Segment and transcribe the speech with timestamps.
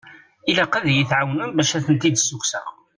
[0.49, 2.67] Ilaq ad yi-tɛawnem bac ad ten-id-sukkseɣ.